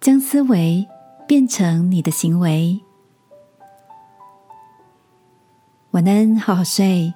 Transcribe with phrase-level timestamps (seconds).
[0.00, 0.88] 将思维
[1.28, 2.80] 变成你的行为。
[5.90, 7.12] 晚安，好好睡，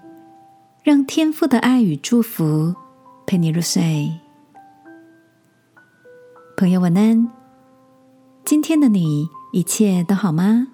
[0.83, 2.75] 让天父的爱与祝福
[3.25, 4.13] 陪你入睡。
[6.59, 7.27] 朋友，晚安。
[8.45, 10.67] 今天的你一切都好吗？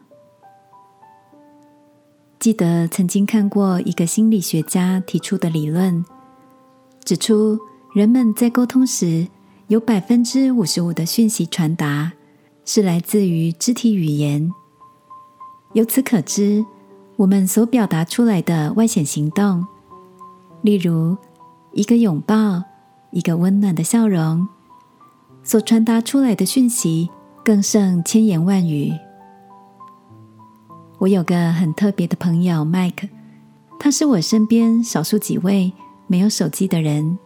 [2.41, 6.05] 记得曾经看过一个心理学家提出的理论，
[7.05, 7.57] 指出
[7.95, 9.29] 人们在沟通时。
[9.71, 12.11] 有百分之五十五的讯息传达
[12.65, 14.51] 是来自于肢体语言。
[15.75, 16.67] 由此可知，
[17.15, 19.65] 我们所表达出来的外显行动，
[20.63, 21.17] 例如
[21.73, 22.61] 一个拥抱、
[23.13, 24.49] 一个温暖的笑容，
[25.45, 27.09] 所传达出来的讯息
[27.45, 28.93] 更胜千言万语。
[30.99, 33.09] 我有个很特别的朋友 Mike，
[33.79, 35.73] 他是我身边少数几位
[36.09, 37.17] 没有手机的人。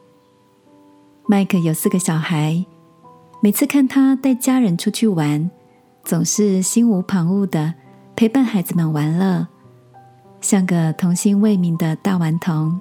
[1.26, 2.62] 麦克有四个小孩，
[3.40, 5.50] 每次看他带家人出去玩，
[6.04, 7.72] 总是心无旁骛的
[8.14, 9.48] 陪伴孩子们玩乐，
[10.42, 12.78] 像个童心未泯的大顽童。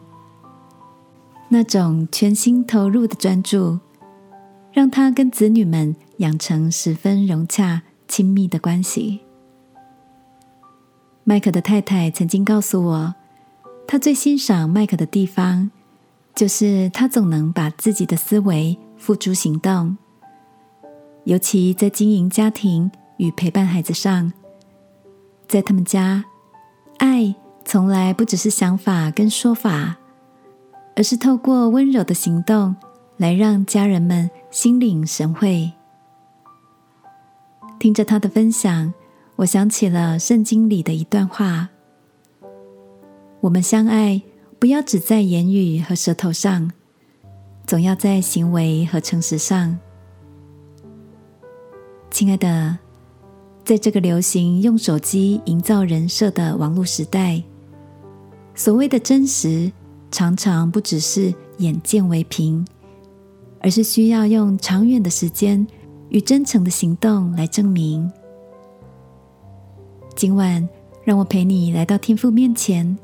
[1.48, 3.80] 那种全心投入的专注，
[4.74, 9.22] 让他跟子女们养成十分融洽、亲密的关系。
[11.24, 13.16] 麦克的太太曾经告诉我，
[13.88, 15.72] 他最欣赏麦克的地方。
[16.36, 19.96] 就是他总能把自己的思维付诸行动，
[21.26, 24.34] 尤其在经营家庭与陪伴孩子上，
[25.48, 26.26] 在他们家，
[26.98, 29.96] 爱从来不只是想法跟说法，
[30.96, 32.76] 而是透过温柔的行动
[33.18, 35.72] 来让家人们心领神会。
[37.80, 38.92] 听着他的分享，
[39.36, 41.70] 我想起了圣经里的一段话：
[43.42, 44.20] 我们相爱。
[44.64, 46.72] 不要只在言语和舌头上，
[47.68, 49.78] 总要在行为和诚实上。
[52.10, 52.78] 亲爱的，
[53.66, 57.44] 在这个流行用手机营造人设的网络时代，
[58.56, 59.70] 所谓的真实，
[60.12, 62.66] 常常不只是眼见为凭，
[63.60, 65.68] 而是需要用长远的时间
[66.08, 68.10] 与真诚的行动来证明。
[70.16, 70.66] 今晚，
[71.04, 72.98] 让我陪你来到天父面前。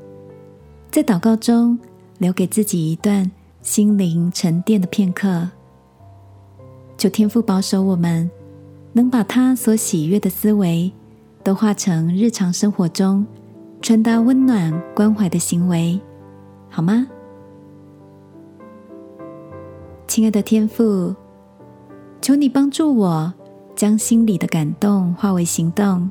[0.90, 1.78] 在祷告中，
[2.18, 3.30] 留给自己一段
[3.62, 5.48] 心灵沉淀的片刻。
[6.98, 8.28] 求天父保守我们，
[8.92, 10.90] 能把他所喜悦的思维，
[11.44, 13.24] 都化成日常生活中
[13.80, 16.00] 传达温暖关怀的行为，
[16.68, 17.06] 好吗？
[20.08, 21.14] 亲爱的天父，
[22.20, 23.32] 求你帮助我，
[23.76, 26.10] 将心里的感动化为行动，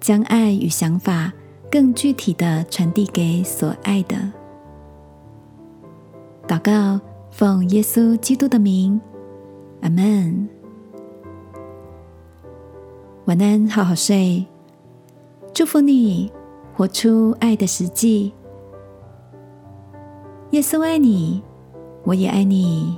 [0.00, 1.32] 将爱与想法。
[1.74, 4.16] 更具体的传递给所爱的。
[6.46, 7.00] 祷告，
[7.32, 9.00] 奉耶稣基督的名，
[9.80, 10.48] 阿门。
[13.24, 14.46] 晚安，好好睡。
[15.52, 16.30] 祝福你，
[16.76, 18.32] 活出爱的实际。
[20.50, 21.42] 耶稣爱你，
[22.04, 22.96] 我也爱你。